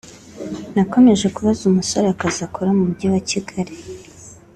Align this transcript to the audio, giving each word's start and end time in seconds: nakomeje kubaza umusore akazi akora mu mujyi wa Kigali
nakomeje 0.73 1.25
kubaza 1.35 1.61
umusore 1.71 2.05
akazi 2.09 2.39
akora 2.47 2.69
mu 2.77 2.83
mujyi 2.89 3.07
wa 3.13 3.21
Kigali 3.29 3.73